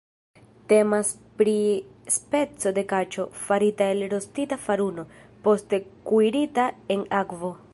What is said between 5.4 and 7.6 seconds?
poste kuirita en akvo.